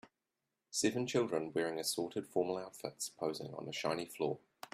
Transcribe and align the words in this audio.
Seven 0.71 1.05
children 1.05 1.51
wearing 1.53 1.79
assorted 1.79 2.25
formal 2.25 2.57
outfits 2.57 3.07
posing 3.09 3.53
on 3.53 3.69
a 3.69 3.71
shiny 3.71 4.07
floor. 4.07 4.39